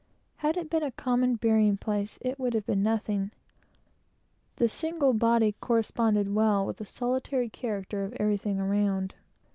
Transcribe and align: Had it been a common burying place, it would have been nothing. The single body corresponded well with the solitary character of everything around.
Had 0.37 0.57
it 0.57 0.67
been 0.67 0.81
a 0.81 0.89
common 0.89 1.35
burying 1.35 1.77
place, 1.77 2.17
it 2.21 2.39
would 2.39 2.55
have 2.55 2.65
been 2.65 2.81
nothing. 2.81 3.29
The 4.55 4.67
single 4.67 5.13
body 5.13 5.53
corresponded 5.61 6.33
well 6.33 6.65
with 6.65 6.77
the 6.77 6.87
solitary 6.87 7.49
character 7.49 8.03
of 8.03 8.13
everything 8.13 8.59
around. 8.59 9.13